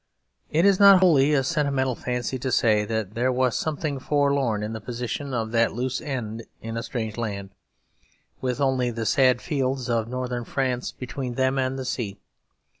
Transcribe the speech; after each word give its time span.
It 0.49 0.65
is 0.65 0.79
not 0.79 0.99
wholly 0.99 1.31
a 1.35 1.43
sentimental 1.43 1.93
fancy 1.93 2.39
to 2.39 2.51
say 2.51 2.85
that 2.85 3.13
there 3.13 3.31
was 3.31 3.55
something 3.55 3.99
forlorn 3.99 4.63
in 4.63 4.73
the 4.73 4.81
position 4.81 5.31
of 5.31 5.51
that 5.51 5.73
loose 5.73 6.01
end 6.01 6.43
in 6.59 6.75
a 6.75 6.81
strange 6.81 7.17
land, 7.17 7.51
with 8.41 8.59
only 8.59 8.89
the 8.89 9.05
sad 9.05 9.43
fields 9.43 9.91
of 9.91 10.07
Northern 10.07 10.43
France 10.43 10.91
between 10.91 11.35
them 11.35 11.59
and 11.59 11.77
the 11.77 11.85
sea. 11.85 12.17